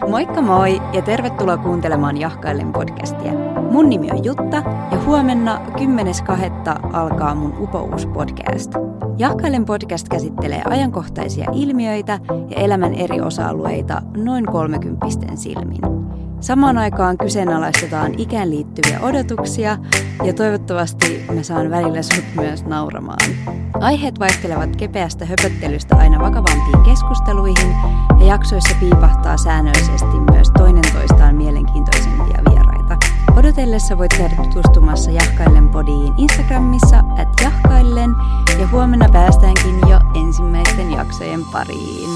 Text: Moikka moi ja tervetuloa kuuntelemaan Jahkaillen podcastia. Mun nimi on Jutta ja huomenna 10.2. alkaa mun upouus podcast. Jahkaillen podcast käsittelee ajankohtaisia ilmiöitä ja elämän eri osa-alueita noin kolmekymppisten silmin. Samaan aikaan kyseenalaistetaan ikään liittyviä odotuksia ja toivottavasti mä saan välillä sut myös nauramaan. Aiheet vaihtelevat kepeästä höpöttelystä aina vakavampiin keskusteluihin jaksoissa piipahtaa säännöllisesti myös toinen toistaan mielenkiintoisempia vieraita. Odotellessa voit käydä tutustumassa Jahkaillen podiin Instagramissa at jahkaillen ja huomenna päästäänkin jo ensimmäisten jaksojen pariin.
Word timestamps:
Moikka 0.00 0.42
moi 0.42 0.82
ja 0.92 1.02
tervetuloa 1.02 1.56
kuuntelemaan 1.56 2.16
Jahkaillen 2.16 2.72
podcastia. 2.72 3.32
Mun 3.70 3.88
nimi 3.88 4.10
on 4.10 4.24
Jutta 4.24 4.56
ja 4.90 5.04
huomenna 5.06 5.60
10.2. 5.68 6.90
alkaa 6.92 7.34
mun 7.34 7.54
upouus 7.58 8.06
podcast. 8.06 8.72
Jahkaillen 9.18 9.64
podcast 9.64 10.08
käsittelee 10.08 10.62
ajankohtaisia 10.64 11.50
ilmiöitä 11.52 12.18
ja 12.50 12.56
elämän 12.56 12.94
eri 12.94 13.20
osa-alueita 13.20 14.02
noin 14.16 14.46
kolmekymppisten 14.46 15.36
silmin. 15.36 15.80
Samaan 16.40 16.78
aikaan 16.78 17.18
kyseenalaistetaan 17.18 18.14
ikään 18.18 18.50
liittyviä 18.50 19.00
odotuksia 19.00 19.78
ja 20.24 20.32
toivottavasti 20.32 21.24
mä 21.34 21.42
saan 21.42 21.70
välillä 21.70 22.02
sut 22.02 22.24
myös 22.36 22.64
nauramaan. 22.64 23.30
Aiheet 23.80 24.18
vaihtelevat 24.18 24.76
kepeästä 24.76 25.24
höpöttelystä 25.24 25.96
aina 25.96 26.18
vakavampiin 26.18 26.82
keskusteluihin 26.84 27.74
jaksoissa 28.32 28.74
piipahtaa 28.80 29.36
säännöllisesti 29.36 30.20
myös 30.30 30.50
toinen 30.58 30.92
toistaan 30.92 31.36
mielenkiintoisempia 31.36 32.38
vieraita. 32.50 32.96
Odotellessa 33.36 33.98
voit 33.98 34.14
käydä 34.18 34.36
tutustumassa 34.36 35.10
Jahkaillen 35.10 35.68
podiin 35.68 36.14
Instagramissa 36.16 36.98
at 36.98 37.28
jahkaillen 37.42 38.10
ja 38.58 38.68
huomenna 38.68 39.08
päästäänkin 39.12 39.80
jo 39.90 40.00
ensimmäisten 40.14 40.90
jaksojen 40.90 41.44
pariin. 41.52 42.10